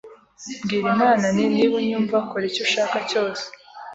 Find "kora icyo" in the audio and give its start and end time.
2.29-2.61